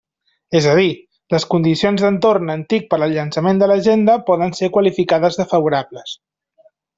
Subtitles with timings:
[0.59, 0.85] És a dir,
[1.33, 6.19] les condicions d'entorn en TIC per al llançament de l'Agenda poden ser qualificades de favorables.